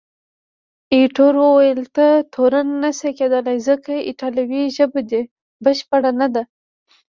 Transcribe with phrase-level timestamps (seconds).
[0.93, 5.21] ایټور وویل، ته تورن نه شې کېدای، ځکه ایټالوي ژبه دې
[5.63, 6.43] بشپړه نه ده.